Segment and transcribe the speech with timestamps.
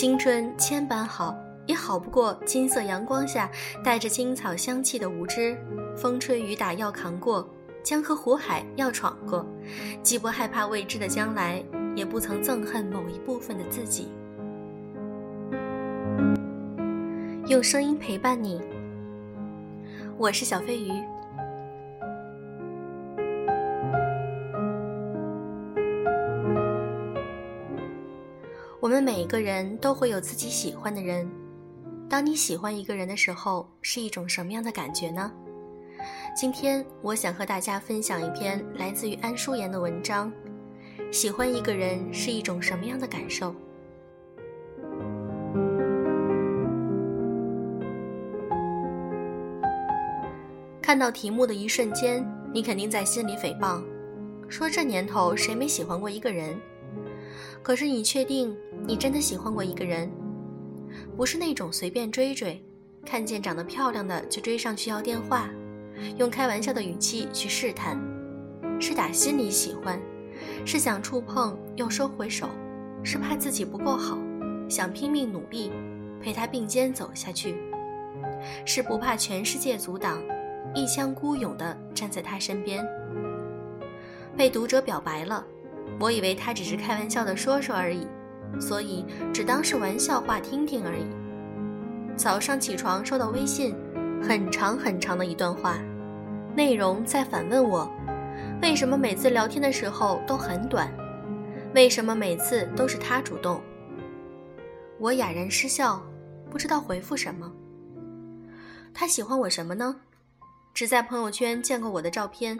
[0.00, 3.50] 青春千般好，也好不过金色阳光下
[3.84, 5.54] 带着青草香气的无知。
[5.94, 7.46] 风吹雨打要扛过，
[7.82, 9.44] 江河湖海要闯过，
[10.02, 11.62] 既不害怕未知的将来，
[11.94, 14.08] 也不曾憎恨某一部分的自己。
[17.48, 18.58] 用声音陪伴你，
[20.16, 20.92] 我是小飞鱼。
[28.90, 31.24] 我们每一个人都会有自己喜欢的人。
[32.08, 35.30] 当你喜欢一个人的时候，是一种什么样的感觉呢？
[36.34, 40.32] 今天我想和大家分享一篇来自于安淑妍的文章：
[41.12, 43.54] 喜欢一个人是一种什么样的感受？
[50.82, 53.84] 看到题目的一瞬间，你肯定在心里诽谤，
[54.48, 56.60] 说这年头谁没喜欢过一个人？
[57.62, 60.10] 可是你确定你真的喜欢过一个人？
[61.16, 62.62] 不是那种随便追追，
[63.04, 65.48] 看见长得漂亮的就追上去要电话，
[66.16, 68.00] 用开玩笑的语气去试探，
[68.80, 70.00] 是打心里喜欢，
[70.64, 72.48] 是想触碰又收回手，
[73.04, 74.18] 是怕自己不够好，
[74.68, 75.70] 想拼命努力
[76.20, 77.56] 陪他并肩走下去，
[78.64, 80.20] 是不怕全世界阻挡。
[80.72, 82.86] 一腔孤勇地站在他身边，
[84.36, 85.44] 被读者表白了。
[85.98, 88.06] 我以为他只是开玩笑的说说而已，
[88.58, 91.04] 所以只当是玩笑话听听而已。
[92.16, 93.74] 早上起床收到微信，
[94.22, 95.78] 很长很长的一段话，
[96.54, 97.90] 内容在反问我：
[98.62, 100.92] 为什么每次聊天的时候都很短？
[101.74, 103.60] 为什么每次都是他主动？
[104.98, 106.02] 我哑然失笑，
[106.50, 107.50] 不知道回复什么。
[108.92, 109.96] 他喜欢我什么呢？
[110.74, 112.58] 只在朋友圈见过我的照片，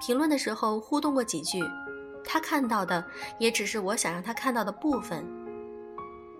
[0.00, 1.60] 评论的时候互动过几句，
[2.26, 3.02] 他看到的
[3.38, 5.24] 也只是我想让他看到的部分。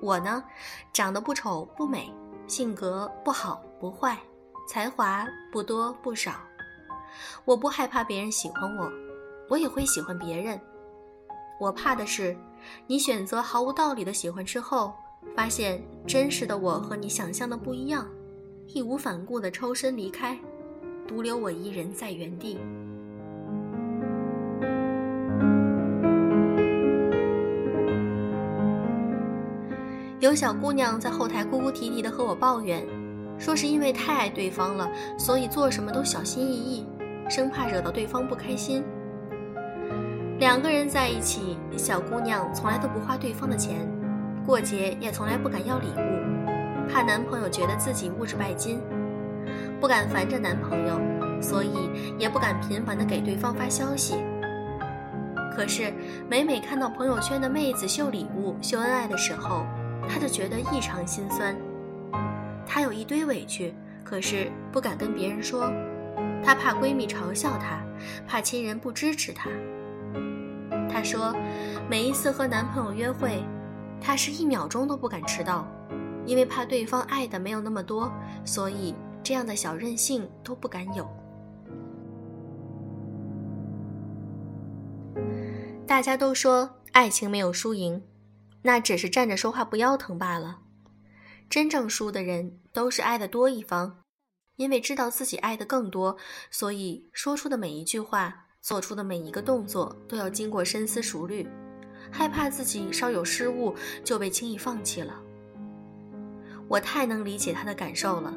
[0.03, 0.45] 我呢，
[0.93, 2.13] 长得不丑不美，
[2.47, 4.19] 性格不好不坏，
[4.69, 6.33] 才华不多不少。
[7.45, 8.93] 我不害怕别人喜欢我，
[9.49, 10.61] 我也会喜欢别人。
[11.59, 12.37] 我怕的是，
[12.87, 14.93] 你选择毫无道理的喜欢之后，
[15.35, 18.07] 发现真实的我和你想象的不一样，
[18.67, 20.39] 义无反顾的抽身离开。
[21.09, 22.59] 独留我一人在原地。
[30.27, 32.85] 有小姑娘在后台哭哭啼啼的和我抱怨，
[33.39, 36.85] 说是因为太爱对方了，所以做什么都小心翼翼，
[37.31, 38.83] 生怕惹到对方不开心。
[40.41, 43.89] 两个人在一起，小姑娘从来都不花对方的钱，
[44.45, 48.81] 过节也从来不敢要礼物，怕男朋友觉得自己物质拜金。
[49.81, 51.01] 不敢烦着男朋友，
[51.41, 51.89] 所以
[52.19, 54.17] 也不敢频繁的给对方发消息。
[55.55, 55.95] 可是
[56.29, 59.65] 每每看到朋友圈的妹子秀礼物、秀恩爱的时候，
[60.09, 61.57] 她就觉得异常心酸。
[62.67, 63.75] 她有一堆委屈，
[64.05, 65.71] 可是不敢跟别人说，
[66.43, 67.81] 她怕闺蜜嘲笑她，
[68.27, 69.51] 怕亲人不支持她。
[70.89, 71.35] 她说，
[71.89, 73.43] 每一次和男朋友约会，
[74.01, 75.67] 她是一秒钟都不敢迟到，
[76.25, 78.13] 因为怕对方爱的没有那么多，
[78.45, 78.95] 所以。
[79.23, 81.05] 这样的小任性都不敢有。
[85.85, 88.01] 大家都说爱情没有输赢，
[88.67, 90.59] 那只是站着说话不腰疼罢了。
[91.49, 94.03] 真正输的人都是爱的多一方，
[94.57, 96.17] 因为知道自己爱的更多，
[96.51, 101.49] 所以说出的每一句话，做出的每一个动作都要经过深思熟虑，
[102.11, 103.73] 害怕自己稍有失误
[104.03, 105.15] 就被轻易放弃了。
[106.67, 108.35] 我太能理解他的感受了。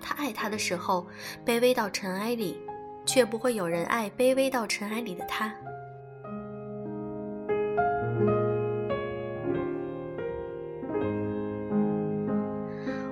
[0.00, 1.06] 他爱他的时候，
[1.44, 2.58] 卑微到尘埃里，
[3.04, 5.54] 却不会有人爱卑微到尘埃里的他。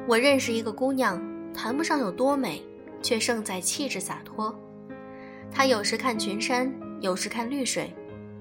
[0.08, 1.22] 我认识一个姑娘，
[1.52, 2.62] 谈不上有多美，
[3.02, 4.58] 却胜在气质洒脱。
[5.52, 6.72] 她有时看群山，
[7.02, 7.94] 有时看绿水，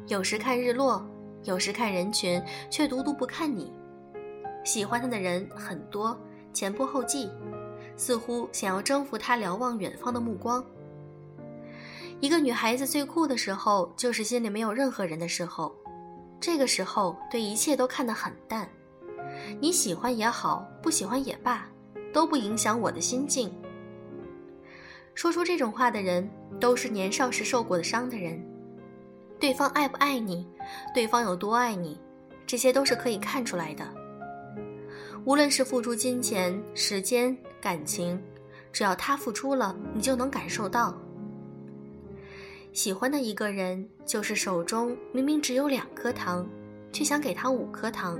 [0.08, 1.06] 有时看日落，
[1.44, 3.70] 有时看人群，却独独不看你。
[4.64, 6.18] 喜欢她的人很多，
[6.54, 7.30] 前仆后继。
[7.98, 10.64] 似乎想要征服她瞭望远方的目光。
[12.22, 15.76] 一个女孩子最酷的时候，就是心里没有任何人的时候。
[16.40, 18.70] 这个时候，对一切都看得很淡。
[19.60, 21.68] 你喜欢也好，不喜欢也罢，
[22.14, 23.52] 都不影响我的心境。
[25.16, 26.30] 说出这种话的人，
[26.60, 28.40] 都是年少时受过的伤的人。
[29.40, 30.48] 对方爱不爱你，
[30.94, 32.00] 对方有多爱你，
[32.46, 33.88] 这些都是可以看出来的。
[35.26, 37.38] 无论是付出金钱、时间。
[37.60, 38.22] 感情，
[38.72, 40.96] 只要他付出了，你就能感受到。
[42.72, 46.48] 喜欢的一个人，就是手中明明只有两颗糖，
[46.94, 48.18] 却想给他五颗糖；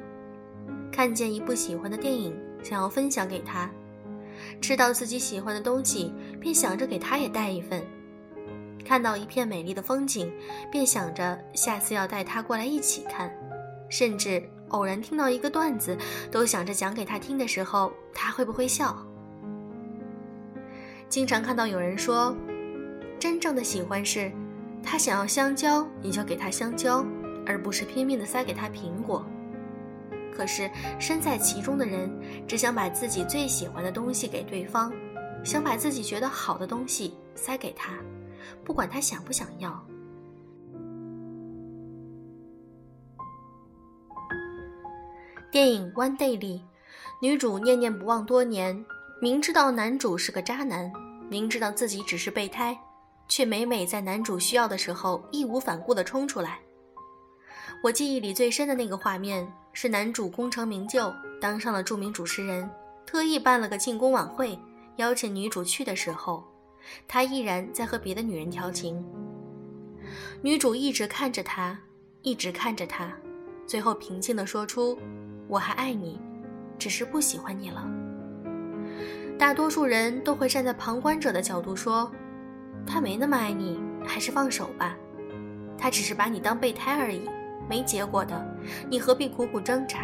[0.92, 3.70] 看见一部喜欢的电影，想要分享给他；
[4.62, 7.82] 吃到自己喜欢的东西，便想着给他也带一份；
[8.84, 10.32] 看到一片美丽的风景，
[10.72, 13.30] 便想着下次要带他过来一起看；
[13.90, 15.98] 甚至偶然听到一个段子，
[16.32, 18.98] 都想着讲给他听的时候，他会不会笑。
[21.10, 22.36] 经常看到有人说，
[23.18, 24.32] 真正的喜欢是，
[24.84, 27.06] 他想要香蕉，你就给他香蕉，
[27.46, 29.26] 而不是拼命的塞给他苹果。
[30.38, 30.70] 可是
[31.00, 32.08] 身在其中的人，
[32.48, 34.94] 只想把自己最喜欢的东西给对方，
[35.44, 37.94] 想把自己觉得好的东西塞给他，
[38.64, 39.84] 不管他想不想要。
[45.50, 46.64] 电影《One Day》里，
[47.20, 48.86] 女主念念不忘多年，
[49.20, 50.92] 明知道男主是个渣男，
[51.32, 52.78] 明知道自己只是备胎，
[53.28, 56.60] 却每每在男主需要的时候义无反顾地冲出来。
[57.84, 59.48] 我记忆里最深的那个画面
[59.80, 62.68] 是男主功成名就，当上了著名主持人，
[63.06, 64.58] 特意办了个庆功晚会，
[64.96, 66.44] 邀请女主去的时候，
[67.08, 69.06] 他依然在和别的女人调情。
[70.42, 71.80] 女主一直看着他，
[72.24, 73.14] 一直看着他，
[73.68, 74.98] 最后平静地说出
[75.48, 76.20] ：“我还爱你，
[76.80, 77.88] 只是不喜欢你了。”
[79.38, 82.12] 大多数人都会站在旁观者的角度说
[82.84, 84.98] ：“他没那么爱你，还是放手吧，
[85.78, 87.30] 他只是把你当备胎而已。”
[87.70, 88.46] 没结果的，
[88.90, 90.00] 你何必苦苦挣扎？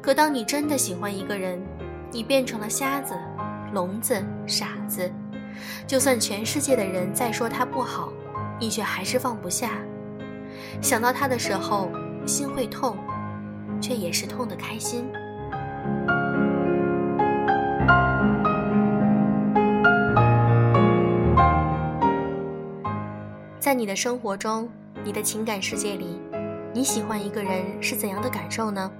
[0.00, 1.60] 可当你真的喜欢一个人，
[2.10, 3.14] 你变成了瞎子、
[3.72, 5.10] 聋子、傻子，
[5.86, 8.12] 就算全世界的人再说他不好，
[8.60, 9.72] 你却还是放不下。
[10.80, 11.90] 想到他的时候，
[12.26, 12.96] 心会痛，
[13.80, 15.04] 却也是痛的开心。
[23.58, 24.68] 在你的生活中。
[25.04, 26.20] 你的情感世界里，
[26.74, 28.90] 你喜欢一个人是怎样的感受呢？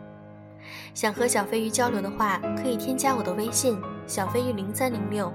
[0.94, 5.32] 想和小飞鱼交流的话，可以添加我的微信小飞鱼零三零六，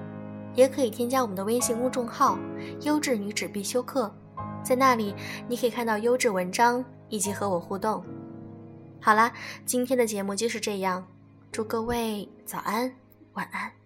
[0.54, 2.38] 也可以添加我们的微信公众号
[2.81, 4.13] 优质女子必修课，
[4.63, 5.13] 在那里
[5.48, 8.04] 你可以看到优质文章以及和我互动。
[9.00, 9.31] 好啦，
[9.66, 11.06] 今天的节目就是这样，
[11.51, 12.94] 祝各位早安，
[13.33, 13.82] 晚安。